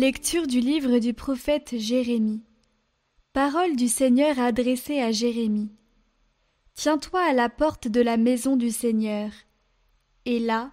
[0.00, 2.44] Lecture du livre du prophète Jérémie.
[3.32, 5.72] Parole du Seigneur adressée à Jérémie.
[6.74, 9.32] Tiens-toi à la porte de la maison du Seigneur.
[10.24, 10.70] Et là,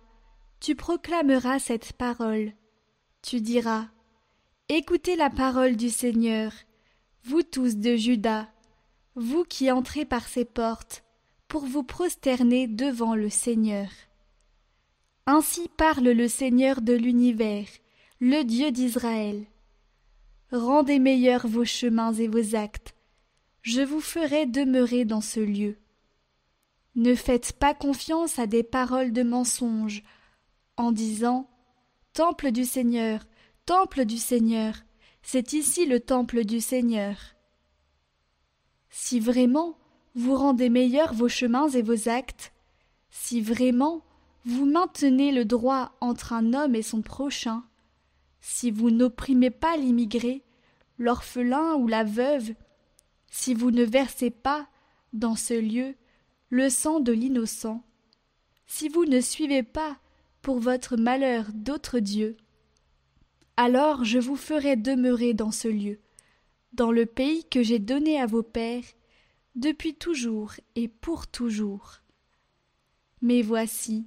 [0.60, 2.54] tu proclameras cette parole.
[3.24, 3.88] Tu diras
[4.70, 6.52] Écoutez la parole du Seigneur,
[7.24, 8.48] vous tous de Juda,
[9.16, 11.04] vous qui entrez par ces portes,
[11.48, 13.90] pour vous prosterner devant le Seigneur.
[15.26, 17.66] Ainsi parle le Seigneur de l'univers,
[18.22, 19.46] le Dieu d'Israël.
[20.50, 22.96] Rendez meilleurs vos chemins et vos actes,
[23.62, 25.78] je vous ferai demeurer dans ce lieu.
[26.96, 30.02] Ne faites pas confiance à des paroles de mensonge,
[30.78, 31.50] en disant
[32.14, 33.26] Temple du Seigneur,
[33.66, 34.76] Temple du Seigneur,
[35.22, 37.18] c'est ici le temple du Seigneur.
[38.90, 39.78] Si vraiment
[40.14, 42.54] vous rendez meilleurs vos chemins et vos actes,
[43.10, 44.06] si vraiment
[44.46, 47.66] vous maintenez le droit entre un homme et son prochain,
[48.48, 50.44] si vous n'opprimez pas l'immigré,
[51.00, 52.54] l'orphelin ou la veuve,
[53.28, 54.70] si vous ne versez pas,
[55.14, 55.96] dans ce lieu,
[56.50, 57.84] le sang de l'innocent,
[58.68, 59.98] si vous ne suivez pas,
[60.44, 62.38] pour votre malheur, d'autres dieux,
[63.58, 66.00] alors je vous ferai demeurer dans ce lieu,
[66.72, 68.86] dans le pays que j'ai donné à vos pères,
[69.56, 71.96] depuis toujours et pour toujours.
[73.24, 74.06] Mais voici,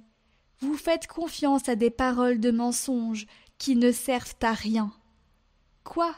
[0.59, 3.25] vous faites confiance à des paroles de mensonges
[3.59, 4.91] qui ne servent à rien.
[5.83, 6.15] Quoi?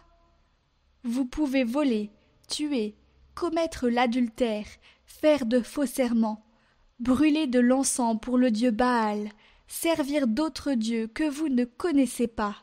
[1.03, 2.11] Vous pouvez voler,
[2.48, 2.95] tuer,
[3.36, 4.67] commettre l'adultère,
[5.06, 6.45] faire de faux serments,
[7.00, 9.30] brûler de l'encens pour le dieu Baal,
[9.67, 12.56] servir d'autres dieux que vous ne connaissez pas.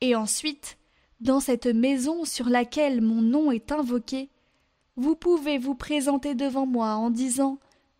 [0.00, 0.78] Et ensuite,
[1.20, 4.30] dans cette maison sur laquelle mon nom est invoqué,
[4.96, 7.58] vous pouvez vous présenter devant moi en disant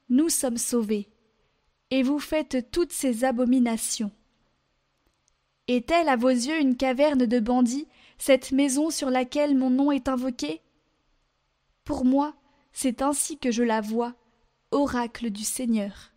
[0.08, 1.08] Nous sommes sauvés.
[1.90, 4.12] Et vous faites toutes ces abominations.
[5.66, 7.88] Est-elle à vos yeux une caverne de bandits,
[8.18, 10.60] cette maison sur laquelle mon nom est invoqué?
[11.84, 12.34] Pour moi,
[12.72, 14.14] c'est ainsi que je la vois,
[14.72, 16.12] oracle du Seigneur.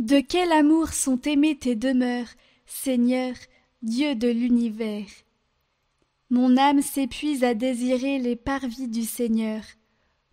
[0.00, 2.34] De quel amour sont aimées tes demeures,
[2.66, 3.34] Seigneur,
[3.82, 5.06] Dieu de l'univers?
[6.32, 9.60] Mon âme s'épuise à désirer les parvis du Seigneur.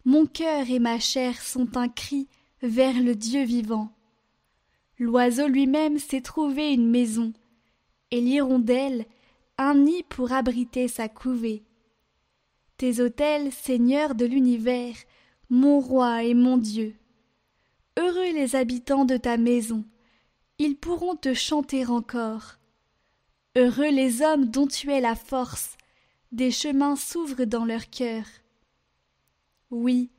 [0.06, 2.30] Mon cœur et ma chair sont un cri
[2.62, 3.92] vers le Dieu vivant.
[4.98, 7.34] L'oiseau lui-même s'est trouvé une maison,
[8.12, 9.08] et l'hirondelle
[9.58, 11.66] un nid pour abriter sa couvée.
[12.78, 14.96] Tes autels, Seigneur de l'univers,
[15.50, 16.96] mon roi et mon Dieu.
[17.98, 19.84] Heureux les habitants de ta maison,
[20.60, 22.56] ils pourront te chanter encore.
[23.58, 25.76] Heureux les hommes dont tu es la force,
[26.32, 28.26] des chemins s'ouvrent dans leur cœur.
[29.72, 30.12] Oui,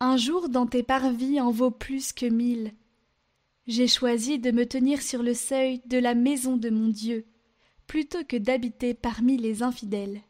[0.00, 2.72] un jour dans tes parvis en vaut plus que mille.
[3.66, 7.24] J'ai choisi de me tenir sur le seuil de la maison de mon Dieu,
[7.86, 10.20] plutôt que d'habiter parmi les infidèles.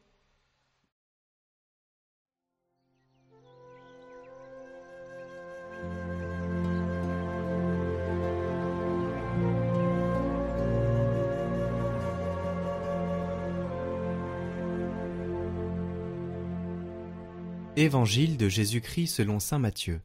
[17.76, 20.00] Évangile de Jésus-Christ selon saint Matthieu.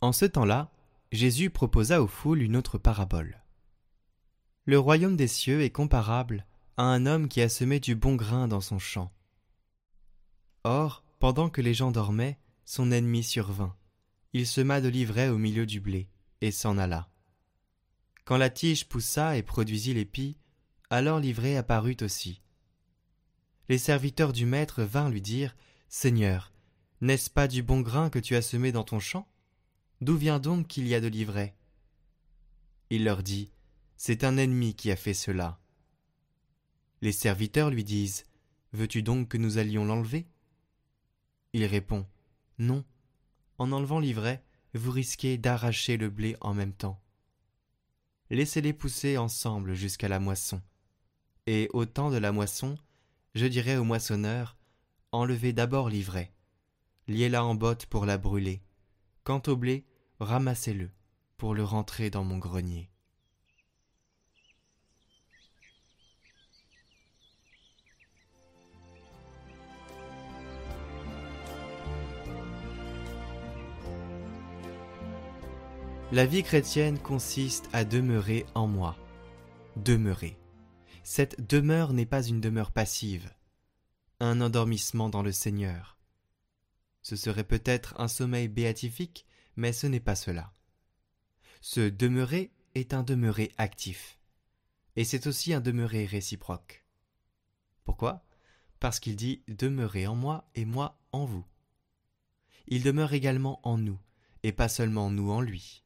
[0.00, 0.70] En ce temps-là,
[1.10, 3.42] Jésus proposa aux foules une autre parabole.
[4.64, 6.46] Le royaume des cieux est comparable
[6.76, 9.10] à un homme qui a semé du bon grain dans son champ.
[10.62, 13.74] Or, pendant que les gens dormaient, son ennemi survint.
[14.32, 16.08] Il sema de l'ivraie au milieu du blé,
[16.42, 17.10] et s'en alla.
[18.24, 20.36] Quand la tige poussa et produisit l'épi,
[20.90, 22.40] alors l'ivraie apparut aussi.
[23.68, 25.56] Les serviteurs du maître vinrent lui dire
[25.88, 26.52] Seigneur,
[27.00, 29.28] n'est-ce pas du bon grain que tu as semé dans ton champ?
[30.00, 31.54] D'où vient donc qu'il y a de l'ivraie?
[32.90, 33.50] Il leur dit
[33.96, 35.60] C'est un ennemi qui a fait cela.
[37.00, 38.24] Les serviteurs lui disent
[38.72, 40.26] Veux-tu donc que nous allions l'enlever?
[41.52, 42.04] Il répond
[42.58, 42.84] Non.
[43.58, 44.42] En enlevant l'ivraie,
[44.74, 47.00] vous risquez d'arracher le blé en même temps.
[48.30, 50.60] Laissez-les pousser ensemble jusqu'à la moisson.
[51.46, 52.76] Et au temps de la moisson,
[53.34, 54.56] je dirai au moissonneur
[55.12, 56.32] Enlevez d'abord l'ivraie
[57.08, 58.62] liez-la en botte pour la brûler.
[59.24, 59.86] Quant au blé,
[60.20, 60.90] ramassez-le
[61.38, 62.90] pour le rentrer dans mon grenier.
[76.10, 78.96] La vie chrétienne consiste à demeurer en moi.
[79.76, 80.38] Demeurer.
[81.04, 83.30] Cette demeure n'est pas une demeure passive,
[84.18, 85.97] un endormissement dans le Seigneur.
[87.08, 89.24] Ce serait peut-être un sommeil béatifique,
[89.56, 90.52] mais ce n'est pas cela.
[91.62, 94.18] Ce demeurer est un demeurer actif.
[94.94, 96.84] Et c'est aussi un demeurer réciproque.
[97.84, 98.26] Pourquoi?
[98.78, 101.46] Parce qu'il dit Demeurez en moi et moi en vous.
[102.66, 103.98] Il demeure également en nous,
[104.42, 105.84] et pas seulement nous en lui.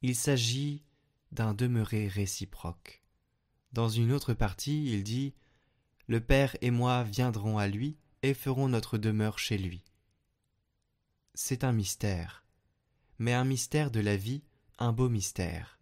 [0.00, 0.84] Il s'agit
[1.32, 3.02] d'un demeurer réciproque.
[3.72, 5.34] Dans une autre partie, il dit
[6.06, 9.82] Le Père et moi viendrons à lui et ferons notre demeure chez lui.
[11.36, 12.44] C'est un mystère,
[13.18, 14.44] mais un mystère de la vie,
[14.78, 15.80] un beau mystère.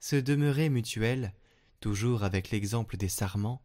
[0.00, 1.32] Ce demeurer mutuel,
[1.78, 3.62] toujours avec l'exemple des sarments.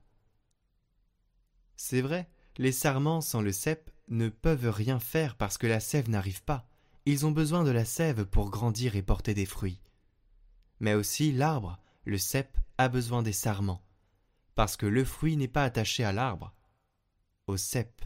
[1.76, 6.08] C'est vrai, les sarments sans le cep ne peuvent rien faire parce que la sève
[6.08, 6.68] n'arrive pas.
[7.08, 9.82] Ils ont besoin de la sève pour grandir et porter des fruits.
[10.80, 13.84] Mais aussi l'arbre, le cep, a besoin des sarments,
[14.54, 16.54] parce que le fruit n'est pas attaché à l'arbre,
[17.48, 18.06] au cep.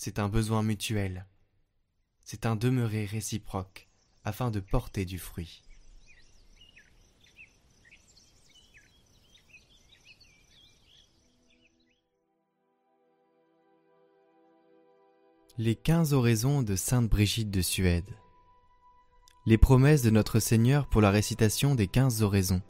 [0.00, 1.26] C'est un besoin mutuel,
[2.22, 3.88] c'est un demeurer réciproque,
[4.22, 5.64] afin de porter du fruit.
[15.58, 18.08] Les quinze oraisons de Sainte Brigitte de Suède.
[19.46, 22.62] Les promesses de notre Seigneur pour la récitation des quinze oraisons.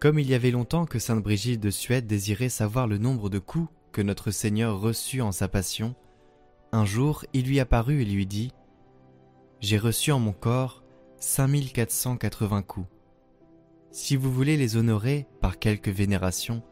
[0.00, 3.40] Comme il y avait longtemps que Sainte Brigitte de Suède désirait savoir le nombre de
[3.40, 3.68] coups
[4.02, 5.94] notre Seigneur reçut en sa passion,
[6.72, 8.52] un jour il lui apparut et lui dit
[9.60, 10.82] J'ai reçu en mon corps
[11.20, 12.88] 5480 coups.
[13.90, 16.62] Si vous voulez les honorer par quelque vénération,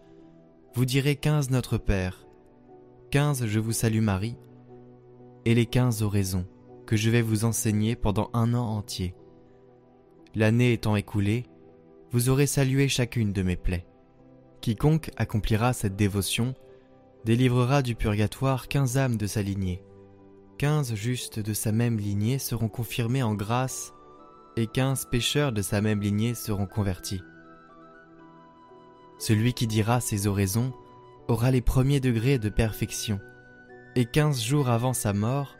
[0.74, 2.26] vous direz quinze Notre Père,
[3.10, 4.36] quinze Je vous salue Marie,
[5.44, 6.46] et les quinze oraisons
[6.86, 9.14] que je vais vous enseigner pendant un an entier.
[10.34, 11.44] L'année étant écoulée,
[12.10, 13.86] vous aurez salué chacune de mes plaies.
[14.60, 16.54] Quiconque accomplira cette dévotion
[17.24, 19.82] délivrera du purgatoire quinze âmes de sa lignée.
[20.58, 23.92] Quinze justes de sa même lignée seront confirmés en grâce,
[24.56, 27.22] et quinze pécheurs de sa même lignée seront convertis.
[29.18, 30.72] Celui qui dira ces oraisons
[31.28, 33.20] aura les premiers degrés de perfection,
[33.96, 35.56] et quinze jours avant sa mort,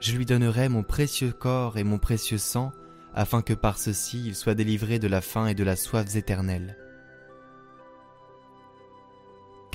[0.00, 2.72] je lui donnerai mon précieux corps et mon précieux sang,
[3.14, 6.76] afin que par ceci il soit délivré de la faim et de la soif éternelle.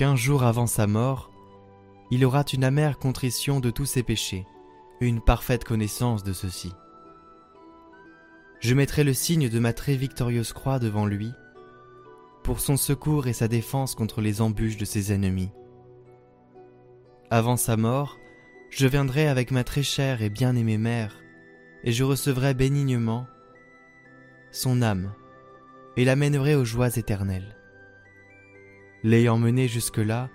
[0.00, 1.30] Quinze jours avant sa mort,
[2.10, 4.46] il aura une amère contrition de tous ses péchés,
[5.02, 6.72] une parfaite connaissance de ceux-ci.
[8.60, 11.32] Je mettrai le signe de ma très victorieuse croix devant lui,
[12.42, 15.50] pour son secours et sa défense contre les embûches de ses ennemis.
[17.28, 18.16] Avant sa mort,
[18.70, 21.14] je viendrai avec ma très chère et bien-aimée mère,
[21.84, 23.26] et je recevrai bénignement
[24.50, 25.12] son âme,
[25.98, 27.59] et l'amènerai aux joies éternelles.
[29.02, 30.28] L'ayant menée jusque-là,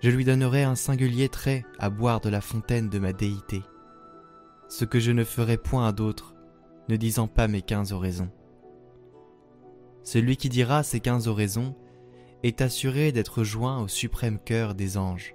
[0.00, 3.62] je lui donnerai un singulier trait à boire de la fontaine de ma déité,
[4.68, 6.34] ce que je ne ferai point à d'autres,
[6.88, 8.30] ne disant pas mes quinze oraisons.
[10.04, 11.74] Celui qui dira ces quinze oraisons
[12.42, 15.34] est assuré d'être joint au suprême cœur des anges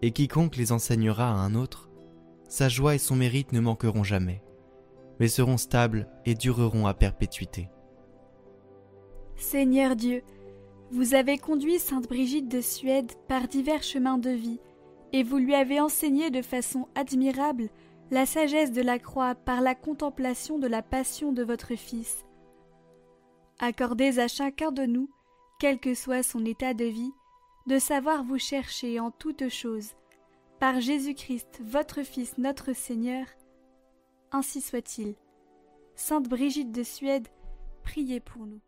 [0.00, 1.90] et quiconque les enseignera à un autre,
[2.48, 4.42] sa joie et son mérite ne manqueront jamais,
[5.20, 7.68] mais seront stables et dureront à perpétuité.
[9.36, 10.22] Seigneur Dieu,
[10.92, 14.60] vous avez conduit Sainte Brigitte de Suède par divers chemins de vie,
[15.14, 17.70] et vous lui avez enseigné de façon admirable
[18.10, 22.26] la sagesse de la croix par la contemplation de la passion de votre Fils.
[23.58, 25.08] Accordez à chacun de nous,
[25.58, 27.12] quel que soit son état de vie,
[27.66, 29.92] de savoir vous chercher en toutes choses.
[30.60, 33.24] Par Jésus-Christ, votre Fils, notre Seigneur.
[34.30, 35.14] Ainsi soit-il.
[35.94, 37.28] Sainte Brigitte de Suède,
[37.82, 38.60] priez pour nous.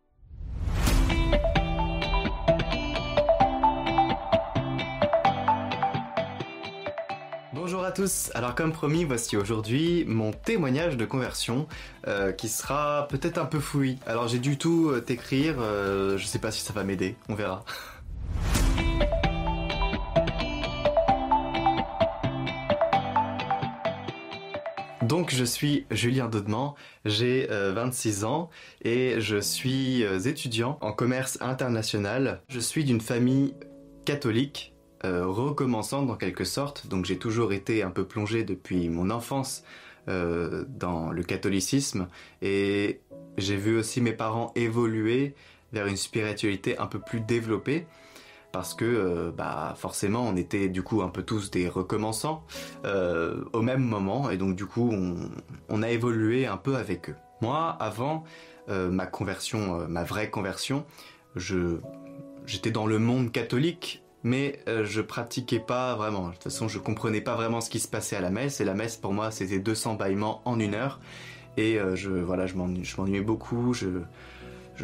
[7.65, 11.67] Bonjour à tous, alors comme promis, voici aujourd'hui mon témoignage de conversion
[12.07, 13.97] euh, qui sera peut-être un peu fouillis.
[14.05, 17.33] Alors j'ai du tout euh, t'écrire, euh, je sais pas si ça va m'aider, on
[17.33, 17.65] verra.
[25.01, 28.51] Donc je suis Julien Dodement, j'ai 26 euh, ans
[28.83, 32.43] et je suis étudiant en commerce international.
[32.47, 33.55] Je suis d'une famille
[34.05, 34.74] catholique
[35.05, 39.63] euh, recommençante en quelque sorte, donc j'ai toujours été un peu plongé depuis mon enfance
[40.07, 42.07] dans le catholicisme.
[42.43, 43.01] Et
[43.39, 45.33] j'ai vu aussi mes parents évoluer
[45.73, 47.85] vers une spiritualité un peu plus développée.
[48.51, 52.45] Parce que euh, bah, forcément on était du coup un peu tous des recommençants
[52.85, 54.29] euh, au même moment.
[54.29, 54.93] Et donc du coup
[55.69, 57.15] on, a évolué un peu avec eux.
[57.41, 58.23] Moi avant
[58.69, 60.85] euh, ma conversion, ma vraie conversion,
[61.35, 66.29] j'étais dans le monde catholique mais euh, je pratiquais pas vraiment.
[66.29, 68.65] De toute façon, je comprenais pas vraiment ce qui se passait à la messe, et
[68.65, 70.99] la messe pour moi c'était 200 bâillements en une heure,
[71.57, 73.87] et euh, je voilà, je m'ennuyais beaucoup, je,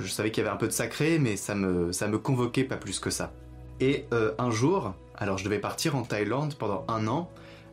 [0.07, 2.99] savais qu'il y avait un peu de sacré, mais ça me, me convoquait pas plus
[2.99, 3.33] que ça.
[3.79, 7.29] Et euh, un jour, alors je devais partir en Thaïlande pendant un an,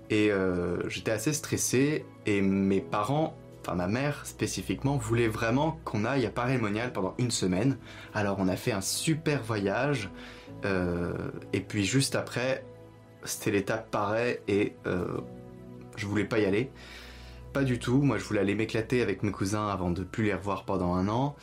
[0.09, 0.31] et
[0.89, 3.37] j'étais assez stressé, et mes parents
[3.69, 7.77] enfin ma mère spécifiquement, voulait vraiment qu'on aille à Paris Monial pendant une semaine.
[8.15, 10.11] Alors on a fait un super voyage,
[10.65, 11.13] euh,
[11.53, 12.65] et puis juste après,
[13.25, 15.21] c'était l'étape pareil, et euh,
[15.97, 16.71] je voulais pas y aller.
[17.65, 20.65] Du tout, moi je voulais aller m'éclater avec mes cousins avant de plus les revoir
[20.65, 21.37] pendant un an.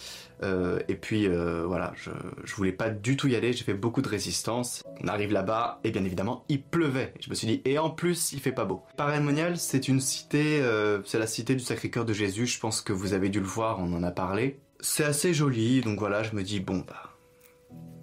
[0.44, 2.12] Euh, et puis voilà, je,
[2.44, 4.84] je voulais pas du tout y aller, j'ai fait beaucoup de résistance.
[5.02, 7.14] On arrive là-bas et bien évidemment il pleuvait.
[7.20, 8.84] Je me suis dit et en plus il fait pas beau.
[8.98, 10.62] Paray-Monial c'est une cité,
[11.06, 13.80] c'est la cité du Sacré-Cœur de Jésus, je pense que vous avez dû le voir,
[13.80, 14.60] on en a parlé.
[14.80, 17.16] C'est assez joli, donc voilà, je me dis bon bah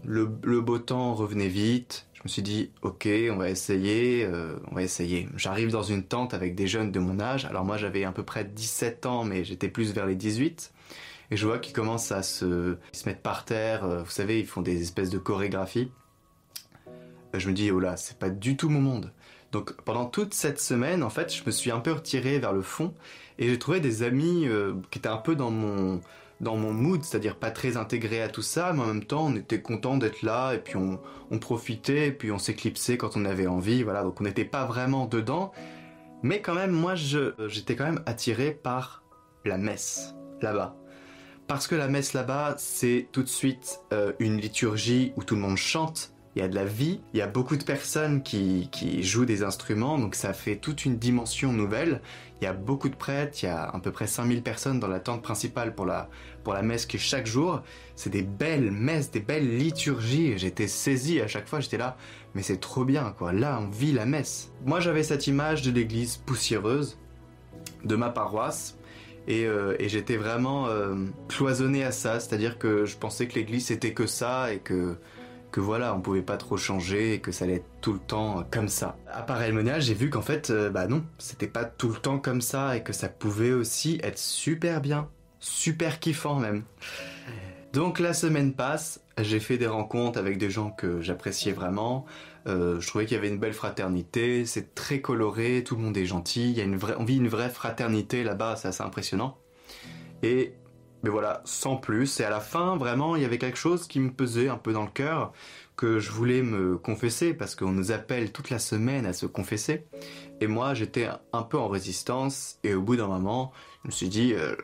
[0.04, 2.07] le, beau temps revenait vite.
[2.23, 5.29] Je me suis dit, ok, on va essayer, euh, on va essayer.
[5.35, 7.47] J'arrive dans une tente avec des jeunes de mon âge.
[7.47, 10.73] Alors moi, j'avais à peu près 17 ans, mais j'étais plus vers les 18.
[11.33, 13.83] Et je vois qu'ils commencent à se, se mettre par terre.
[13.83, 15.91] Euh, vous savez, ils font des espèces de chorégraphies.
[17.35, 19.11] Euh, je me dis, oh là, c'est pas du tout mon monde.
[19.50, 22.62] Donc pendant toute cette semaine, en fait, je me suis un peu retiré vers le
[22.62, 22.95] fond
[23.41, 24.47] et j'ai trouvé des amis
[24.91, 26.00] qui étaient un peu dans mon
[26.42, 29.37] dans mon mood, c'est-à-dire pas très intégré à tout ça, mais en même temps on
[29.37, 30.99] était content d'être là et puis on,
[31.38, 35.06] profitait et puis on s'éclipsait quand on avait envie, voilà, donc on n'était pas vraiment
[35.06, 35.52] dedans,
[36.22, 39.04] mais quand même moi j'étais quand même attiré par
[39.44, 40.76] la messe là-bas.
[41.46, 45.40] Parce que la messe là-bas, c'est tout de suite euh, une liturgie où tout le
[45.40, 48.68] monde chante, il y a de la vie, il y a beaucoup de personnes qui,
[49.02, 52.00] jouent des instruments, donc ça fait toute une dimension nouvelle.
[52.40, 54.88] Il y a beaucoup de prêtres, il y a à peu près 5000 personnes dans
[54.88, 56.08] la tente principale pour la,
[56.62, 57.62] messe qui est chaque jour.
[57.96, 60.38] C'est des belles messes, des belles liturgies.
[60.38, 61.96] J'étais saisi à chaque fois, j'étais là,
[62.34, 63.32] mais c'est trop bien quoi.
[63.32, 64.52] Là, on vit la messe.
[64.64, 66.98] Moi, j'avais cette image de l'église poussiéreuse
[67.84, 68.78] de ma paroisse.
[69.28, 70.96] Et, euh, j'étais vraiment euh,
[71.28, 74.96] cloisonné à ça, c'est-à-dire que je pensais que l'église c'était que ça et que
[75.52, 78.44] que voilà, on pouvait pas trop changer et que ça allait être tout le temps
[78.50, 78.97] comme ça.
[79.06, 82.18] À part Elmonial, j'ai vu qu'en fait, euh, bah non, c'était pas tout le temps
[82.18, 85.09] comme ça et que ça pouvait aussi être super bien
[85.42, 86.62] super kiffant même.
[87.75, 92.06] Donc la semaine passe, j'ai fait des rencontres avec des gens que j'appréciais vraiment.
[92.47, 95.97] Euh, je trouvais qu'il y avait une belle fraternité, c'est très coloré, tout le monde
[95.97, 98.82] est gentil, il y a une vraie, on vit une vraie fraternité là-bas, c'est assez
[98.82, 99.37] impressionnant.
[100.23, 100.54] Et
[101.02, 102.21] mais voilà, sans plus.
[102.21, 104.73] Et à la fin, vraiment, il y avait quelque chose qui me pesait un peu
[104.73, 105.32] dans le cœur,
[105.76, 109.87] que je voulais me confesser, parce qu'on nous appelle toute la semaine à se confesser.
[110.40, 114.09] Et moi, j'étais un peu en résistance, et au bout d'un moment, je me suis
[114.09, 114.54] dit, euh,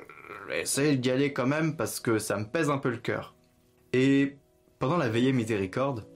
[0.49, 3.35] je d'y aller quand même, parce que ça me pèse un peu le cœur.
[3.93, 4.37] Et
[4.79, 6.07] pendant la veillée miséricorde,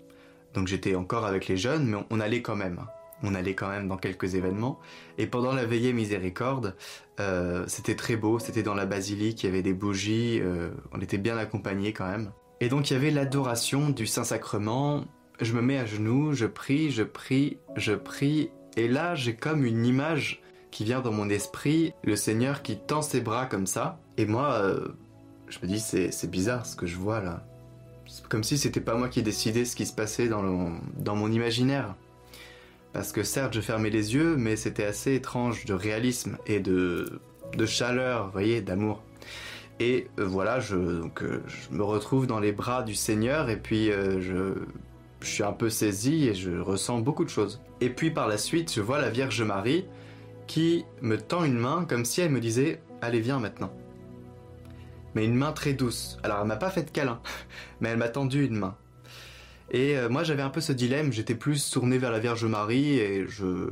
[0.54, 2.84] donc j'étais encore avec les jeunes, mais on allait quand même
[3.22, 4.78] on allait quand même dans quelques événements.
[5.18, 6.76] Et pendant la veillée miséricorde,
[7.20, 11.00] euh, c'était très beau, c'était dans la basilique, il y avait des bougies, euh, on
[11.00, 12.30] était bien accompagnés quand même.
[12.60, 15.04] Et donc il y avait l'adoration du Saint-Sacrement,
[15.40, 19.64] je me mets à genoux, je prie, je prie, je prie, et là j'ai comme
[19.64, 24.00] une image qui vient dans mon esprit, le Seigneur qui tend ses bras comme ça,
[24.16, 24.88] et moi, euh,
[25.48, 27.44] je me dis c'est bizarre ce que je vois là.
[28.06, 31.30] C'est comme si c'était pas moi qui décidais ce qui se passait dans, dans mon
[31.30, 31.94] imaginaire.
[32.92, 37.20] Parce que certes, je fermais les yeux, mais c'était assez étrange de réalisme et de,
[37.56, 39.02] de chaleur, vous voyez, d'amour.
[39.80, 43.56] Et euh, voilà, je, donc, euh, je me retrouve dans les bras du Seigneur et
[43.56, 44.54] puis euh, je,
[45.20, 47.60] je suis un peu saisi et je ressens beaucoup de choses.
[47.80, 49.86] Et puis par la suite, je vois la Vierge Marie
[50.46, 53.72] qui me tend une main comme si elle me disait Allez, viens maintenant.
[55.14, 56.18] Mais une main très douce.
[56.22, 57.20] Alors elle m'a pas fait de câlin,
[57.80, 58.76] mais elle m'a tendu une main.
[59.72, 62.98] Et euh, moi j'avais un peu ce dilemme, j'étais plus tourné vers la Vierge Marie
[62.98, 63.70] et je,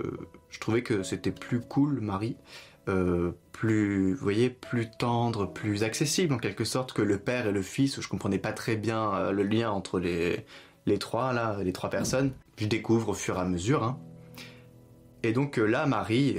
[0.49, 2.37] je trouvais que c'était plus cool Marie,
[2.89, 7.53] euh, plus, vous voyez, plus tendre, plus accessible en quelque sorte que le Père et
[7.53, 10.47] le Fils, où je comprenais pas très bien euh, le lien entre les,
[10.87, 12.33] les trois là, les trois personnes.
[12.57, 13.85] Je découvre au fur et à mesure.
[13.85, 13.99] Hein.
[15.23, 16.39] Et donc là Marie,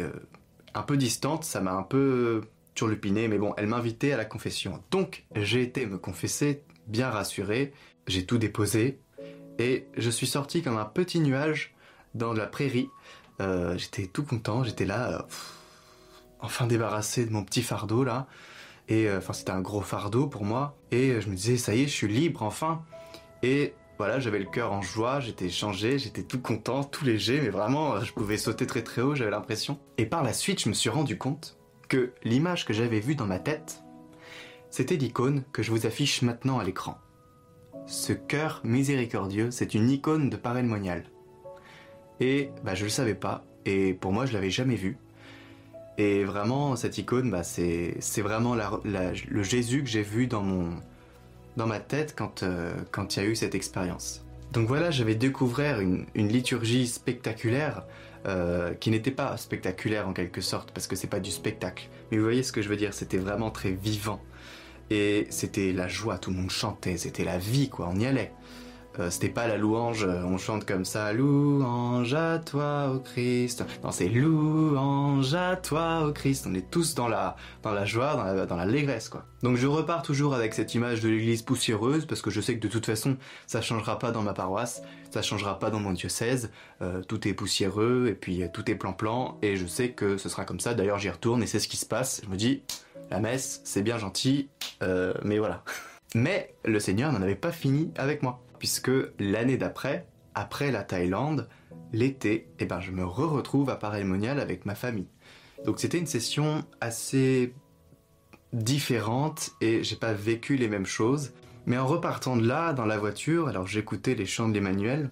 [0.73, 2.41] un peu distante, ça m'a un peu
[2.73, 4.81] turlupiné, mais bon, elle m'invitait à la confession.
[4.89, 7.73] Donc j'ai été me confesser, bien rassuré,
[8.07, 8.99] j'ai tout déposé,
[9.59, 11.73] et je suis sorti comme un petit nuage
[12.13, 12.89] dans la prairie.
[13.39, 15.21] Euh, j'étais tout content, j'étais là, euh,
[16.39, 18.27] enfin débarrassé de mon petit fardeau là.
[18.87, 20.75] Et euh, enfin, c'était un gros fardeau pour moi.
[20.91, 22.83] Et je me disais, ça y est, je suis libre enfin.
[23.43, 27.49] Et voilà, j'avais le cœur en joie, j'étais changé, j'étais tout content, tout léger, mais
[27.49, 29.79] vraiment, je pouvais sauter très très haut, j'avais l'impression.
[29.97, 33.27] Et par la suite, je me suis rendu compte que l'image que j'avais vue dans
[33.27, 33.83] ma tête,
[34.71, 36.97] c'était l'icône que je vous affiche maintenant à l'écran.
[37.91, 41.03] Ce cœur miséricordieux, c'est une icône de Paray-le-Monial.
[42.21, 43.43] Et bah, je le savais pas.
[43.65, 44.95] Et pour moi, je l'avais jamais vu.
[45.97, 50.69] Et vraiment, cette icône, bah, c'est vraiment le Jésus que j'ai vu dans, mon,
[51.57, 54.23] dans ma tête quand euh, quand il y a eu cette expérience.
[54.53, 57.83] Donc voilà, j'avais découvert une, une, liturgie spectaculaire
[58.25, 61.89] euh, qui n'était pas spectaculaire en quelque sorte, parce que c'est pas du spectacle.
[62.09, 64.21] Mais vous voyez ce que je veux dire, c'était vraiment très vivant.
[64.91, 68.33] Et c'était la joie, tout le monde chantait, c'était la vie, quoi, on y allait.
[68.99, 73.63] Euh, c'était pas la louange, euh, on chante comme ça, louange à toi, au Christ.
[73.85, 76.45] Non, c'est louange à toi, au Christ.
[76.45, 79.23] On est tous dans la, dans la joie, dans la, dans l'allégresse, quoi.
[79.43, 82.61] Donc je repars toujours avec cette image de l'église poussiéreuse, parce que je sais que
[82.61, 83.15] de toute façon,
[83.47, 86.51] ça changera pas dans ma paroisse, ça changera pas dans mon diocèse.
[86.81, 90.43] Euh, tout est poussiéreux, et puis tout est plan-plan, et je sais que ce sera
[90.43, 90.73] comme ça.
[90.73, 92.21] D'ailleurs, j'y retourne, et c'est ce qui se passe.
[92.25, 92.61] Je me dis,
[93.11, 94.49] la messe, c'est bien gentil,
[95.23, 95.63] mais voilà.
[96.13, 101.49] Mais le Seigneur n'en avait pas fini avec moi puisque l'année d'après, après la Thaïlande,
[101.93, 105.07] l'été, eh ben, je me re-retrouve à Paray-Monial avec ma famille.
[105.65, 107.55] Donc c'était une session assez
[108.53, 111.33] différente et j'ai pas vécu les mêmes choses.
[111.65, 115.09] Mais en repartant de là, dans la voiture, alors j'écoutais les chants de l'Emmanuel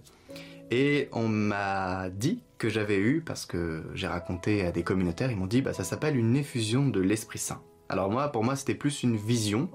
[0.69, 5.37] et on m'a dit que j'avais eu, parce que j'ai raconté à des communautaires, ils
[5.37, 7.63] m'ont dit bah ça s'appelle une effusion de l'Esprit Saint.
[7.89, 9.69] Alors moi, pour moi, c'était plus une vision.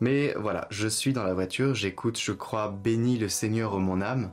[0.00, 4.30] Mais voilà, je suis dans la voiture, j'écoute, je crois, bénis le Seigneur mon âme.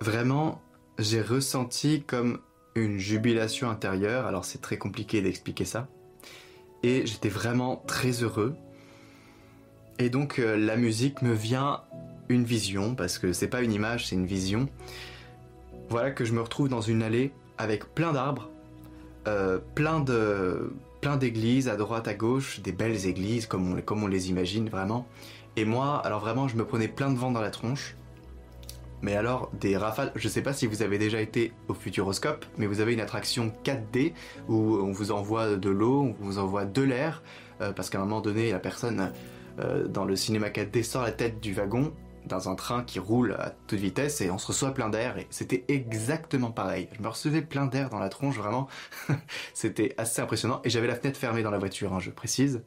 [0.00, 0.60] Vraiment,
[0.98, 2.40] j'ai ressenti comme
[2.74, 5.88] une jubilation intérieure, alors c'est très compliqué d'expliquer ça.
[6.82, 8.56] Et j'étais vraiment très heureux.
[9.98, 11.82] Et donc euh, la musique me vient
[12.28, 14.68] une vision, parce que c'est pas une image, c'est une vision.
[15.90, 18.50] Voilà que je me retrouve dans une allée avec plein d'arbres,
[19.28, 20.72] euh, plein de
[21.02, 24.70] plein d'églises à droite, à gauche, des belles églises comme on, comme on les imagine
[24.70, 25.06] vraiment.
[25.56, 27.96] Et moi, alors vraiment, je me prenais plein de vent dans la tronche.
[29.02, 32.66] Mais alors, des rafales, je sais pas si vous avez déjà été au Futuroscope, mais
[32.66, 34.12] vous avez une attraction 4D
[34.48, 37.24] où on vous envoie de l'eau, on vous envoie de l'air,
[37.60, 39.12] euh, parce qu'à un moment donné, la personne
[39.58, 41.92] euh, dans le cinéma 4D sort la tête du wagon
[42.26, 45.26] dans un train qui roule à toute vitesse et on se reçoit plein d'air et
[45.30, 46.88] c'était exactement pareil.
[46.96, 48.68] Je me recevais plein d'air dans la tronche, vraiment.
[49.54, 52.62] c'était assez impressionnant et j'avais la fenêtre fermée dans la voiture, hein, je précise.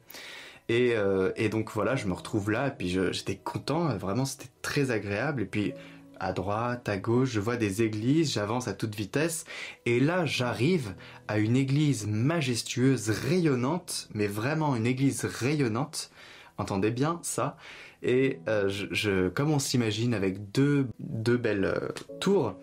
[0.68, 4.50] Et, euh, et, donc voilà, je me retrouve là et puis j'étais content, vraiment c'était
[4.62, 5.72] très agréable et puis
[6.18, 9.44] à droite, à gauche, je vois des églises, j'avance à toute vitesse,
[9.84, 10.94] et là j'arrive
[11.28, 16.10] à une église majestueuse, rayonnante, mais vraiment une église rayonnante,
[16.58, 17.56] entendez bien ça,
[18.02, 21.88] et euh, je, comme on s'imagine avec deux, belles euh,
[22.20, 22.54] tours,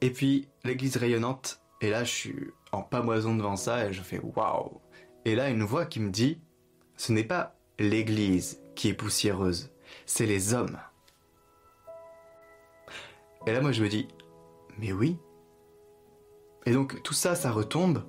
[0.00, 4.20] et puis l'église rayonnante, et là je suis en pamoison devant ça et je fais
[4.20, 4.80] waouh.
[5.24, 6.38] Et là une voix qui me dit,
[6.96, 9.70] ce n'est pas l'église qui est poussiéreuse,
[10.06, 10.78] c'est les hommes.
[13.46, 14.08] Et là moi je me dis,
[14.78, 15.18] mais oui.
[16.66, 18.04] Et donc tout ça, ça retombe.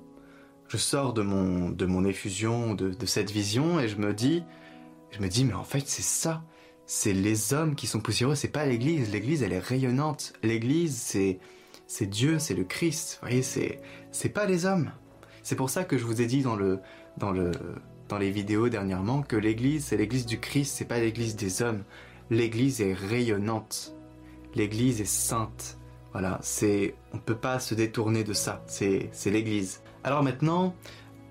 [0.68, 4.42] Je sors de mon, de mon effusion, de, de cette vision, et je me dis,
[5.12, 6.42] je me dis, mais en fait, c'est ça.
[6.86, 9.12] C'est les hommes qui sont poussiéreux, c'est pas l'église.
[9.12, 10.32] L'église, elle est rayonnante.
[10.42, 11.38] L'église, c'est,
[11.86, 13.18] c'est Dieu, c'est le Christ.
[13.20, 14.90] Vous voyez, c'est, c'est pas les hommes.
[15.42, 16.80] C'est pour ça que je vous ai dit dans le,
[17.18, 17.52] dans le,
[18.08, 21.84] dans les vidéos dernièrement que l'église, c'est l'église du Christ, c'est pas l'église des hommes.
[22.30, 23.94] L'église est rayonnante.
[24.54, 25.78] L'église est sainte.
[26.12, 28.62] Voilà, c'est, on peut pas se détourner de ça.
[28.66, 29.82] C'est, c'est l'église.
[30.04, 30.74] Alors maintenant,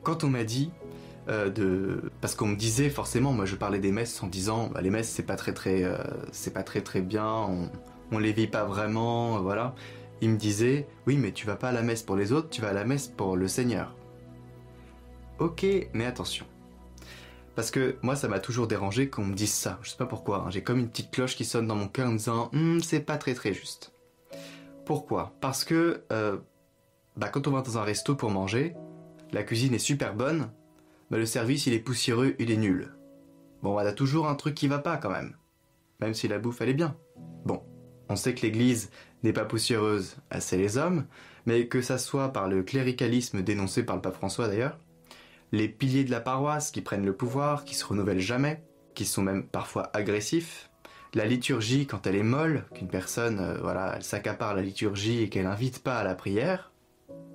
[0.03, 0.71] quand on m'a dit,
[1.29, 4.81] euh, de parce qu'on me disait forcément moi je parlais des messes en disant bah,
[4.81, 5.97] les messes c'est pas très très euh,
[6.31, 7.47] c'est pas très très bien
[8.11, 9.75] on, les vit pas vraiment voilà.
[10.21, 12.61] Il me disait oui mais tu vas pas à la messe pour les autres tu
[12.61, 13.95] vas à la messe pour le Seigneur.
[15.37, 16.45] Ok mais attention.
[17.55, 19.77] Parce que moi ça m'a toujours dérangé qu'on me dise ça.
[19.83, 20.49] Je sais pas pourquoi hein.
[20.49, 23.01] j'ai comme une petite cloche qui sonne dans mon cœur en me disant hm, c'est
[23.01, 23.93] pas très très juste.
[24.85, 25.33] Pourquoi?
[25.39, 26.37] Parce que euh,
[27.15, 28.73] bah, quand on va dans un resto pour manger
[29.31, 30.49] la cuisine est super bonne
[31.11, 32.95] mais le service il est poussiéreux, il est nul.
[33.61, 35.35] Bon, elle a toujours un truc qui va pas quand même.
[35.99, 36.95] Même si la bouffe elle bien.
[37.45, 37.61] Bon,
[38.09, 38.89] on sait que l'église
[39.21, 41.05] n'est pas poussiéreuse, c'est les hommes,
[41.45, 44.79] mais que ça soit par le cléricalisme dénoncé par le pape François d'ailleurs,
[45.51, 48.63] les piliers de la paroisse qui prennent le pouvoir, qui se renouvellent jamais,
[48.95, 50.69] qui sont même parfois agressifs,
[51.13, 55.29] la liturgie quand elle est molle, qu'une personne, euh, voilà, elle s'accapare la liturgie et
[55.29, 56.71] qu'elle n'invite pas à la prière,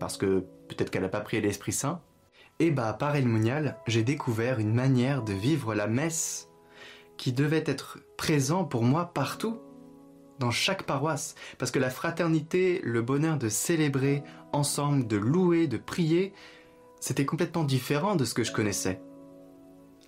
[0.00, 2.00] parce que peut-être qu'elle n'a pas prié l'Esprit Saint,
[2.58, 6.48] et bah, par El Monial, j'ai découvert une manière de vivre la messe
[7.16, 9.60] qui devait être présent pour moi partout,
[10.38, 11.34] dans chaque paroisse.
[11.58, 16.32] Parce que la fraternité, le bonheur de célébrer ensemble, de louer, de prier,
[17.00, 19.00] c'était complètement différent de ce que je connaissais.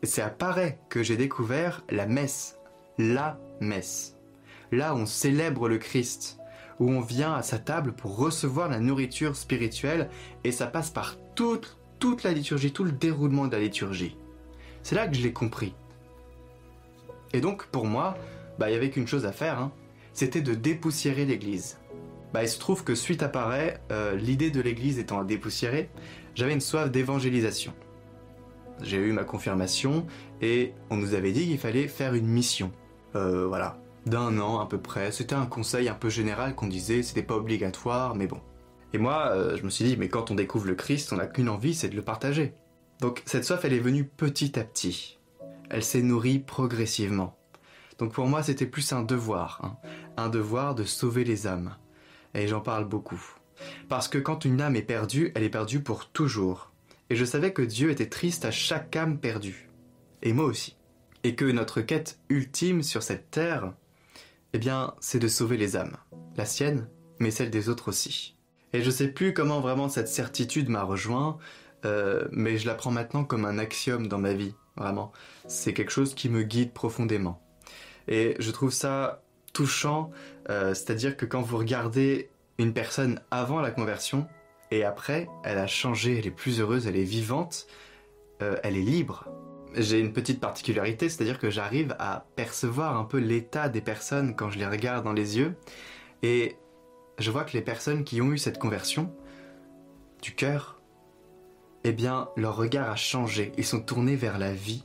[0.03, 2.57] Et c'est à Paris que j'ai découvert la messe,
[2.99, 4.17] la messe.
[4.71, 6.39] Là on célèbre le Christ,
[6.79, 10.09] où on vient à sa table pour recevoir la nourriture spirituelle
[10.45, 14.17] et ça passe par toute, toute la liturgie, tout le déroulement de la liturgie.
[14.83, 15.75] C'est là que je l'ai compris.
[17.33, 18.17] Et donc pour moi,
[18.59, 19.73] bah, il y avait qu'une chose à faire, hein.
[20.13, 21.79] c'était de dépoussiérer l'Église.
[22.33, 25.89] Bah, il se trouve que suite apparaît, euh, l'idée de l'Église étant à dépoussiérer,
[26.35, 27.73] j'avais une soif d'évangélisation.
[28.83, 30.07] J'ai eu ma confirmation
[30.41, 32.71] et on nous avait dit qu'il fallait faire une mission.
[33.17, 35.11] Euh, voilà, d'un an à peu près.
[35.11, 38.41] C'était un conseil un peu général qu'on disait, c'était pas obligatoire, mais bon.
[38.93, 41.27] Et moi, euh, je me suis dit, mais quand on découvre le Christ, on n'a
[41.27, 42.55] qu'une envie, c'est de le partager.
[43.01, 45.19] Donc cette soif, elle est venue petit à petit.
[45.71, 47.37] Elle s'est nourrie progressivement.
[47.99, 49.77] Donc pour moi, c'était plus un devoir, hein.
[50.17, 51.77] un devoir de sauver les âmes.
[52.35, 53.21] Et j'en parle beaucoup.
[53.89, 56.73] Parce que quand une âme est perdue, elle est perdue pour toujours.
[57.11, 59.69] Et je savais que Dieu était triste à chaque âme perdue.
[60.23, 60.77] Et moi aussi.
[61.25, 63.73] Et que notre quête ultime sur cette terre,
[64.53, 65.97] eh bien, c'est de sauver les âmes.
[66.37, 68.38] La sienne, mais celle des autres aussi.
[68.73, 71.39] Et je sais plus comment vraiment cette certitude m'a rejoint,
[71.85, 75.13] euh, mais je la prends maintenant comme un axiome dans ma vie, vraiment.
[75.47, 77.41] C'est quelque chose qui me guide profondément.
[78.09, 80.11] Et je trouve ça touchant,
[80.51, 84.27] euh, c'est-à-dire que quand vous regardez une personne avant la conversion,
[84.71, 87.67] et après, elle a changé, elle est plus heureuse, elle est vivante,
[88.43, 89.25] euh, elle est libre,
[89.75, 94.51] j'ai une petite particularité, c'est-à-dire que j'arrive à percevoir un peu l'état des personnes quand
[94.51, 95.55] je les regarde dans les yeux.
[96.23, 96.57] Et
[97.19, 99.13] je vois que les personnes qui ont eu cette conversion
[100.23, 100.81] du cœur,
[101.85, 103.53] eh bien, leur regard a changé.
[103.57, 104.85] Ils sont tournés vers la vie.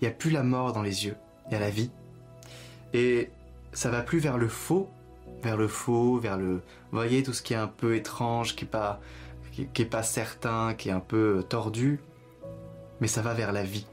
[0.00, 1.16] Il n'y a plus la mort dans les yeux,
[1.46, 1.90] il y a la vie.
[2.92, 3.30] Et
[3.72, 4.90] ça va plus vers le faux,
[5.42, 6.54] vers le faux, vers le...
[6.54, 9.00] Vous voyez, tout ce qui est un peu étrange, qui n'est pas,
[9.52, 12.00] qui est pas certain, qui est un peu tordu
[13.02, 13.84] mais ça va vers la vie.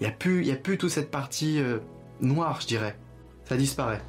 [0.00, 1.78] Il n'y a, plus, a plus toute cette partie euh,
[2.20, 2.98] noire, je dirais.
[3.44, 4.02] Ça disparaît.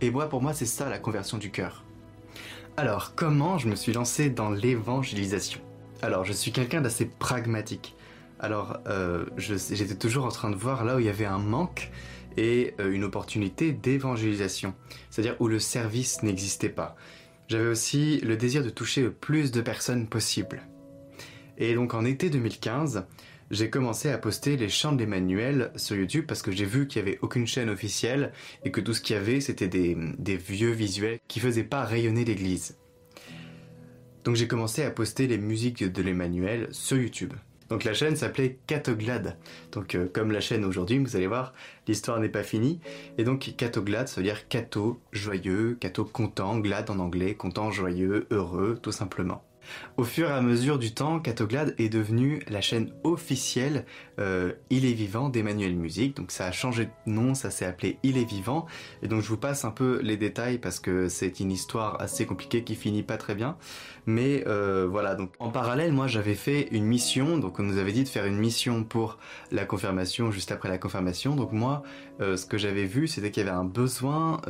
[0.00, 1.83] Et moi, pour moi, c'est ça la conversion du cœur.
[2.76, 5.60] Alors, comment je me suis lancé dans l'évangélisation?
[6.02, 7.94] Alors, je suis quelqu'un d'assez pragmatique.
[8.40, 11.92] Alors, euh, j'étais toujours en train de voir là où il y avait un manque
[12.36, 14.74] et euh, une opportunité d'évangélisation,
[15.08, 16.96] c'est-à-dire où le service n'existait pas.
[17.46, 20.62] J'avais aussi le désir de toucher le plus de personnes possible.
[21.58, 23.04] Et donc en été 2015,
[23.50, 27.08] j'ai commencé à poster les chants d'Emmanuel sur YouTube parce que j'ai vu qu'il n'y
[27.08, 28.32] avait aucune chaîne officielle
[28.64, 32.24] et que tout ce qu'il y avait c'était des, vieux visuels qui faisaient pas rayonner
[32.24, 32.78] l'église.
[34.24, 37.34] Donc j'ai commencé à poster les musiques de l'Emmanuel sur YouTube.
[37.68, 39.36] Donc la chaîne s'appelait Catoglade.
[39.72, 41.52] Donc euh, comme la chaîne aujourd'hui, vous allez voir,
[41.86, 42.80] l'histoire n'est pas finie.
[43.18, 48.26] Et donc Catoglade, ça veut dire Cato joyeux, Cato content, glad en anglais, content, joyeux,
[48.30, 49.42] heureux, tout simplement.
[49.96, 53.84] Au fur et à mesure du temps, Catoglade est devenue la chaîne officielle
[54.18, 56.16] euh, Il est vivant d'Emmanuel Musique.
[56.16, 58.66] Donc ça a changé de nom, ça s'est appelé Il est vivant.
[59.02, 62.26] Et donc je vous passe un peu les détails parce que c'est une histoire assez
[62.26, 63.56] compliquée qui finit pas très bien.
[64.06, 67.38] Mais euh, voilà, donc en parallèle, moi j'avais fait une mission.
[67.38, 69.18] Donc on nous avait dit de faire une mission pour
[69.52, 71.36] la confirmation juste après la confirmation.
[71.36, 71.82] Donc moi,
[72.20, 74.40] euh, ce que j'avais vu, c'était qu'il y avait un besoin,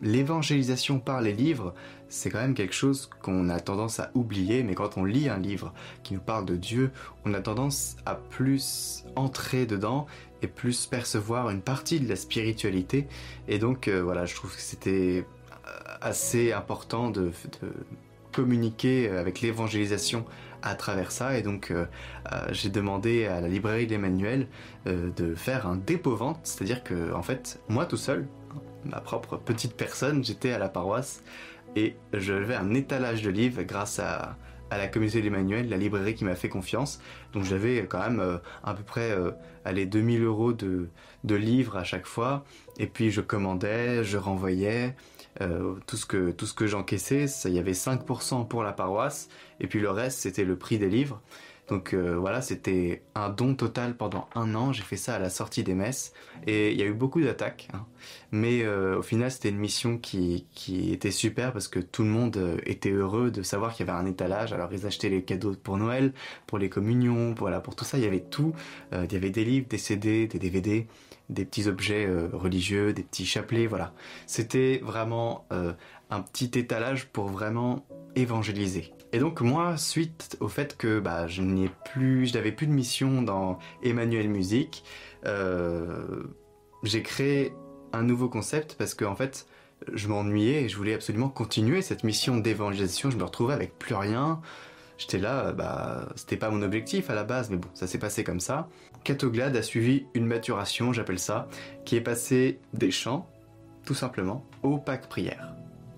[0.00, 1.74] l'évangélisation par les livres
[2.10, 5.38] c'est quand même quelque chose qu'on a tendance à oublier, mais quand on lit un
[5.38, 6.90] livre qui nous parle de Dieu,
[7.24, 10.06] on a tendance à plus entrer dedans
[10.42, 13.06] et plus percevoir une partie de la spiritualité.
[13.46, 15.70] Et donc euh, voilà, je trouve que c'était euh,
[16.00, 17.30] assez important de,
[18.32, 20.24] communiquer avec l'évangélisation
[20.62, 21.38] à travers ça.
[21.38, 21.86] Et donc euh,
[22.50, 24.48] j'ai demandé à la librairie d'Emmanuel
[24.86, 28.26] de faire un dépôt-vente, c'est-à-dire que en fait, moi tout seul,
[28.84, 31.22] ma propre petite personne, j'étais à la paroisse
[31.76, 34.36] et j'avais un étalage de livres grâce à,
[34.70, 37.00] la communauté d'Emmanuel, la librairie qui m'a fait confiance.
[37.32, 39.32] Donc j'avais quand même euh, à peu près euh,
[39.66, 40.88] 2000 euros de,
[41.24, 42.44] livres à chaque fois.
[42.78, 44.94] Et puis je commandais, je renvoyais.
[45.40, 49.28] Euh, tout ce que, tout ce que j'encaissais, il y avait 5% pour la paroisse.
[49.60, 51.20] Et puis le reste, c'était le prix des livres.
[51.70, 54.72] Donc euh, voilà, c'était un don total pendant un an.
[54.72, 56.12] J'ai fait ça à la sortie des messes
[56.46, 57.68] et il y a eu beaucoup d'attaques.
[57.72, 57.86] Hein.
[58.32, 62.08] Mais euh, au final, c'était une mission qui, qui était super parce que tout le
[62.08, 64.52] monde euh, était heureux de savoir qu'il y avait un étalage.
[64.52, 66.12] Alors ils achetaient les cadeaux pour Noël,
[66.48, 68.52] pour les communions, pour tout ça, il y avait tout.
[68.92, 70.88] il y avait des livres, des CD, des DVD,
[71.28, 73.92] des petits objets religieux, des petits chapelets, voilà.
[74.26, 75.46] C'était vraiment
[76.10, 78.92] un petit étalage pour vraiment évangéliser.
[79.12, 82.72] Et donc moi, suite au fait que bah, je n'ai plus, je n'avais plus de
[82.72, 84.84] mission dans Emmanuel Musique,
[85.26, 86.22] euh,
[86.84, 87.52] j'ai créé
[87.92, 89.46] un nouveau concept parce que fait,
[89.92, 93.10] je m'ennuyais et je voulais absolument continuer cette mission d'évangélisation.
[93.10, 94.40] Je me retrouvais avec plus rien.
[94.96, 98.22] J'étais là, bah, c'était pas mon objectif à la base, mais bon, ça s'est passé
[98.22, 98.68] comme ça.
[99.02, 101.48] Catoglade a suivi une maturation, j'appelle ça,
[101.86, 103.26] qui est passé des chants,
[103.86, 105.54] tout simplement, au pack prière.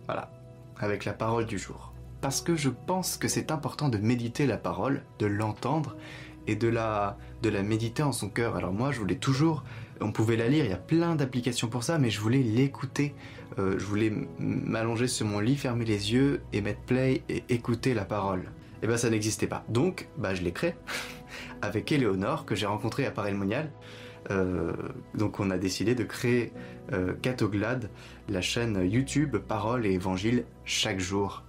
[0.06, 0.30] Voilà.
[0.78, 1.91] avec la parole du jour.
[2.22, 5.96] Parce que je pense que c'est important de méditer la parole, de l'entendre
[6.46, 8.54] et de la, de la méditer en son cœur.
[8.54, 9.64] Alors moi, je voulais toujours,
[10.00, 13.16] on pouvait la lire, il y a plein d'applications pour ça, mais je voulais l'écouter.
[13.58, 17.92] Euh, je voulais m'allonger sur mon lit, fermer les yeux et mettre play et écouter
[17.92, 18.40] la parole.
[18.40, 19.64] Et eh ben ça n'existait pas.
[19.68, 20.74] Donc, bah je l'ai créé
[21.62, 23.72] avec Éléonore que j'ai rencontré à Paris Monial.
[24.30, 24.72] Euh,
[25.16, 26.52] donc on a décidé de créer
[26.92, 27.90] euh, Catoglade,
[28.28, 31.42] la chaîne YouTube Parole et Évangile chaque jour.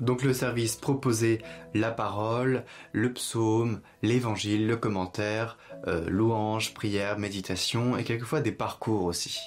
[0.00, 1.38] Donc le service proposait
[1.74, 5.56] la parole, le psaume, l'évangile, le commentaire,
[5.86, 9.40] euh, louange, prière, méditation et quelquefois des parcours aussi.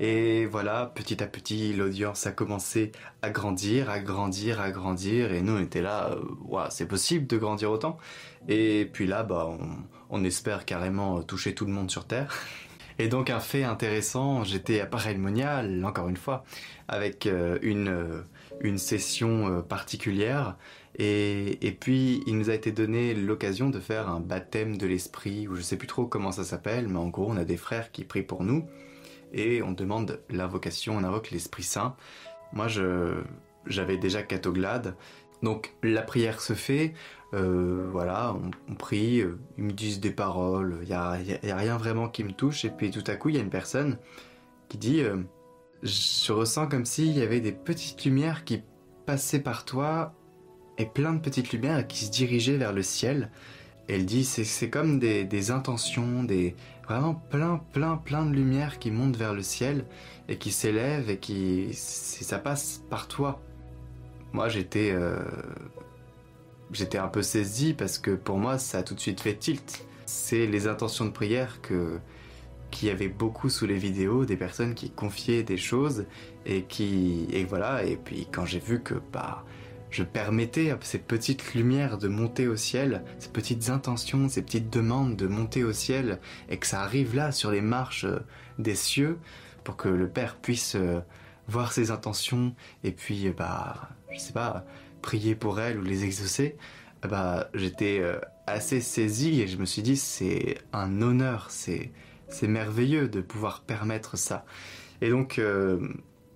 [0.00, 2.92] Et voilà, petit à petit, l'audience a commencé
[3.22, 7.36] à grandir, à grandir, à grandir, et nous on était là, euh, c'est possible de
[7.36, 7.98] grandir autant.
[8.48, 9.48] Et puis là, bah,
[10.10, 12.34] on, espère carrément toucher tout le monde sur Terre.
[12.98, 16.44] Et donc un fait intéressant, j'étais à Pareil Monial, encore une fois,
[16.88, 18.24] avec euh, une,
[18.62, 20.56] une session particulière.
[20.98, 25.48] Et, et, puis il nous a été donné l'occasion de faire un baptême de l'esprit,
[25.48, 27.92] ou je sais plus trop comment ça s'appelle, mais en gros on a des frères
[27.92, 28.66] qui prient pour nous
[29.32, 31.96] et on demande l'invocation, on invoque l'Esprit Saint.
[32.52, 32.66] Moi,
[33.66, 34.94] j'avais déjà Catoglade,
[35.42, 36.92] donc la prière se fait,
[37.34, 38.36] euh, voilà,
[38.68, 41.16] on, prie, euh, ils me disent des paroles, il n'y a,
[41.56, 43.96] rien vraiment qui me touche, et puis tout à coup, il y a une personne
[44.68, 45.16] qui dit euh,
[45.82, 48.62] Je ressens comme s'il y avait des petites lumières qui
[49.06, 50.14] passaient par toi,
[50.78, 53.30] et plein de petites lumières qui se dirigeaient vers le ciel.
[53.88, 59.16] elle dit C'est comme des intentions, des, vraiment plein, plein, plein de lumière qui monte
[59.16, 59.84] vers le ciel
[60.28, 63.40] et qui s'élève et qui, ça passe par toi.
[64.32, 65.22] Moi, j'étais, euh,
[66.72, 69.86] j'étais un peu saisi parce que pour moi, ça a tout de suite fait tilt.
[70.06, 71.98] C'est les intentions de prière que
[72.72, 76.06] qu'il y avait beaucoup sous les vidéos, des personnes qui confiaient des choses
[76.44, 77.84] et qui, et voilà.
[77.84, 79.44] Et puis quand j'ai vu que bah
[79.92, 84.72] je permettais à ces petites lumières de monter au ciel, ces petites intentions, ces petites
[84.72, 88.20] demandes de monter au ciel, et que ça arrive là sur les marches euh,
[88.58, 89.18] des cieux,
[89.64, 91.00] pour que le Père puisse euh,
[91.46, 92.54] voir ses intentions,
[92.84, 94.64] et puis, euh, bah, je sais pas,
[95.02, 96.56] prier pour elles ou les exaucer,
[97.02, 98.00] bah, j'étais
[98.46, 101.90] assez saisi et je me suis dit, c'est un honneur, c'est,
[102.32, 104.44] c'est merveilleux de pouvoir permettre ça.
[105.00, 105.38] Et donc,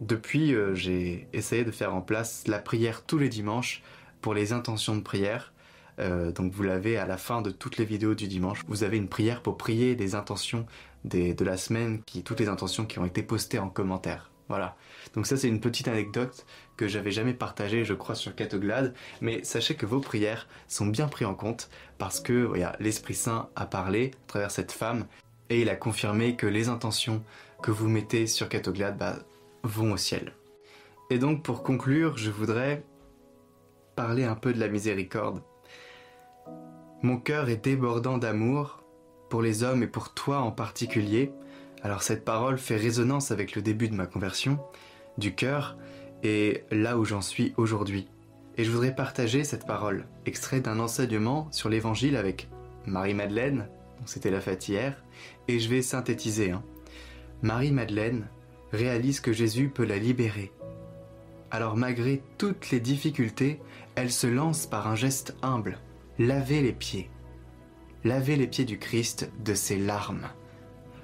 [0.00, 3.82] depuis, euh, j'ai essayé de faire en place la prière tous les dimanches
[4.20, 5.52] pour les intentions de prière.
[5.98, 8.62] Euh, donc vous l'avez à la fin de toutes les vidéos du dimanche.
[8.68, 10.66] Vous avez une prière pour prier des intentions
[11.04, 14.30] de la semaine, qui, toutes les intentions qui ont été postées en commentaire.
[14.48, 14.76] Voilà.
[15.14, 18.92] Donc ça c'est une petite anecdote que j'avais jamais partagée, je crois, sur Catoglade.
[19.20, 23.66] Mais sachez que vos prières sont bien prises en compte parce que l'Esprit Saint a
[23.66, 25.06] parlé à travers cette femme
[25.50, 27.22] et il a confirmé que les intentions
[27.62, 29.16] que vous mettez sur Catoglade bah,
[29.62, 30.32] vont au ciel.
[31.10, 32.84] Et donc pour conclure, je voudrais
[33.94, 35.42] parler un peu de la miséricorde.
[37.02, 38.82] Mon cœur est débordant d'amour
[39.28, 41.32] pour les hommes et pour toi en particulier.
[41.82, 44.58] Alors cette parole fait résonance avec le début de ma conversion,
[45.18, 45.76] du cœur,
[46.22, 48.08] et là où j'en suis aujourd'hui.
[48.56, 52.48] Et je voudrais partager cette parole, extrait d'un enseignement sur l'évangile avec
[52.86, 53.68] Marie-Madeleine,
[54.04, 55.02] c'était la fête hier,
[55.48, 56.50] et je vais synthétiser.
[56.50, 56.62] Hein.
[57.42, 58.28] Marie-Madeleine
[58.72, 60.52] réalise que Jésus peut la libérer.
[61.50, 63.60] Alors malgré toutes les difficultés,
[63.94, 65.78] elle se lance par un geste humble,
[66.18, 67.10] laver les pieds.
[68.04, 70.28] Laver les pieds du Christ de ses larmes.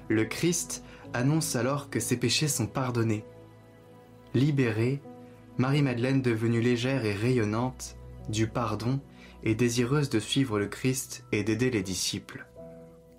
[0.09, 3.25] Le Christ annonce alors que ses péchés sont pardonnés.
[4.33, 5.01] Libérée,
[5.57, 7.95] Marie-Madeleine devenue légère et rayonnante
[8.29, 8.99] du pardon
[9.43, 12.45] est désireuse de suivre le Christ et d'aider les disciples.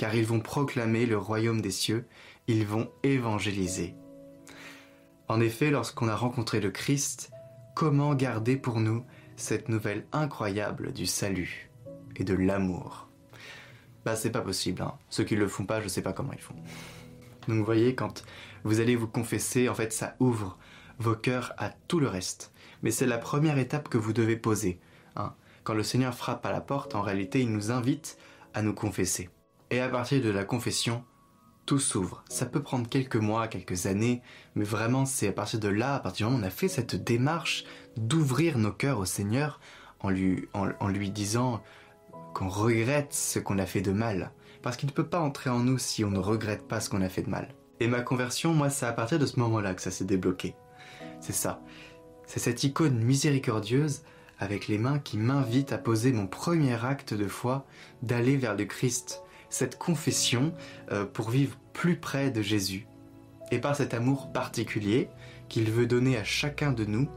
[0.04, 2.06] Car ils vont proclamer le royaume des cieux,
[2.46, 3.94] ils vont évangéliser.
[5.28, 7.30] En effet, lorsqu'on a rencontré le Christ,
[7.74, 9.02] comment garder pour nous
[9.36, 11.70] cette nouvelle incroyable du salut
[12.16, 13.08] et de l'amour?
[14.04, 14.92] Bah c'est pas possible, hein.
[15.08, 16.56] ceux qui le font pas, je sais pas comment ils font.
[17.48, 18.24] Donc vous voyez, quand
[18.62, 20.58] vous allez vous confesser, en fait ça ouvre
[20.98, 22.52] vos cœurs à tout le reste.
[22.82, 24.80] Mais c'est la première étape que vous devez poser.
[25.16, 25.32] Hein.
[25.62, 28.18] Quand le Seigneur frappe à la porte, en réalité il nous invite
[28.52, 29.30] à nous confesser.
[29.70, 31.04] Et à partir de la confession,
[31.66, 32.22] tout s'ouvre.
[32.28, 34.22] Ça peut prendre quelques mois, quelques années,
[34.54, 36.68] mais vraiment c'est à partir de là, à partir du moment où on a fait
[36.68, 37.64] cette démarche
[37.96, 39.60] d'ouvrir nos cœurs au Seigneur
[40.00, 41.62] en lui, en, lui disant
[42.34, 44.32] qu'on regrette ce qu'on a fait de mal.
[44.62, 47.02] Parce qu'il ne peut pas entrer en nous si on ne regrette pas ce qu'on
[47.02, 47.54] a fait de mal.
[47.80, 50.54] Et ma conversion, moi, c'est à partir de ce moment-là que ça s'est débloqué.
[51.20, 51.60] C'est ça.
[52.26, 54.02] C'est cette icône miséricordieuse
[54.38, 57.66] avec les mains qui m'invite à poser mon premier acte de foi,
[58.02, 59.22] d'aller vers le Christ,
[59.54, 60.52] cette confession
[60.90, 62.88] euh, pour vivre plus près de Jésus.
[63.52, 65.08] Et par cet amour particulier
[65.48, 67.08] qu'il veut donner à chacun de nous,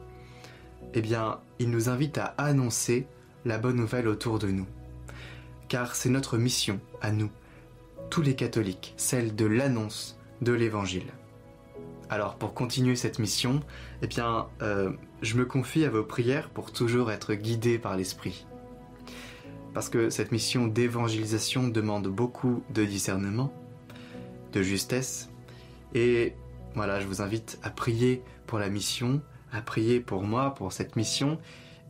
[0.94, 3.08] eh bien, il nous invite à annoncer
[3.44, 4.68] la bonne nouvelle autour de nous.
[5.68, 7.32] Car c'est notre mission à nous,
[8.12, 11.12] tous les catholiques, celle de l'annonce de l'Évangile.
[12.10, 13.62] Alors pour continuer cette mission,
[14.04, 14.92] eh bien, euh,
[15.24, 18.47] je me confie à vos prières pour toujours être guidé par l'Esprit.
[19.78, 23.54] Parce que cette mission d'évangélisation demande beaucoup de discernement,
[24.52, 25.30] de justesse,
[25.94, 26.34] et
[26.74, 30.96] voilà, je vous invite à prier pour la mission, à prier pour moi, pour cette
[30.96, 31.38] mission,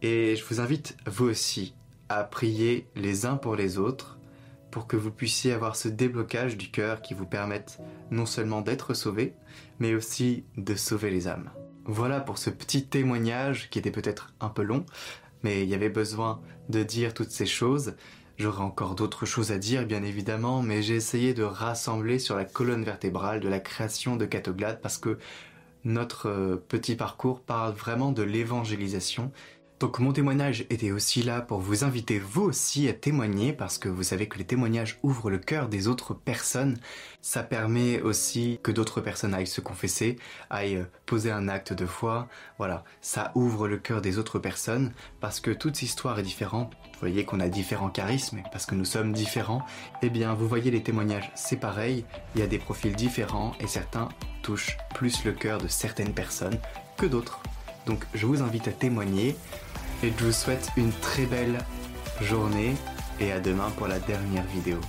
[0.01, 1.75] et je vous invite vous aussi
[2.09, 4.19] à prier les uns pour les autres,
[4.69, 7.79] pour que vous puissiez avoir ce déblocage du cœur qui vous permette
[8.11, 9.33] non seulement d'être sauvé,
[9.79, 11.51] mais aussi de sauver les âmes.
[11.85, 14.85] Voilà pour ce petit témoignage qui était peut-être un peu long,
[15.41, 17.95] mais il y avait besoin de dire toutes ces choses.
[18.37, 22.45] J'aurais encore d'autres choses à dire, bien évidemment, mais j'ai essayé de rassembler sur la
[22.45, 25.17] colonne vertébrale de la création de Catoglade parce que
[25.83, 29.31] notre euh, petit parcours parle vraiment de l'évangélisation
[29.79, 33.87] donc mon témoignage était aussi là pour vous inviter vous aussi à témoigner parce que
[33.87, 36.79] vous savez que les témoignages ouvrent le cœur des autres personnes.
[37.21, 40.17] Ça permet aussi que d'autres personnes aillent se confesser,
[40.49, 42.27] aillent poser un acte de foi.
[42.57, 46.73] Voilà, ça ouvre le cœur des autres personnes parce que toute histoire est différente.
[46.93, 49.63] Vous voyez qu'on a différents charismes parce que nous sommes différents.
[50.01, 52.03] Eh bien, vous voyez les témoignages, c'est pareil.
[52.33, 54.09] Il y a des profils différents et certains
[54.41, 56.57] touchent plus le cœur de certaines personnes
[56.97, 57.43] que d'autres.
[57.87, 59.35] Donc je vous invite à témoigner
[60.03, 61.57] et je vous souhaite une très belle
[62.21, 62.75] journée
[63.19, 64.79] et à demain pour la dernière vidéo.